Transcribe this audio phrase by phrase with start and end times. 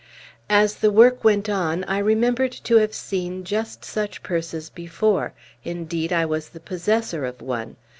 [0.49, 6.11] As the work went on, I remembered to have seen just such purses before; indeed,
[6.11, 7.75] I was the possessor of one.